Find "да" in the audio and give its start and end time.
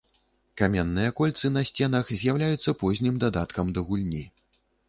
3.77-3.89